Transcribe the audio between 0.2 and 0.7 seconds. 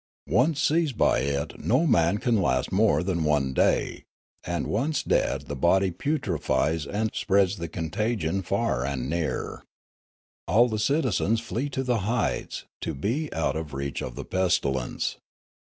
Once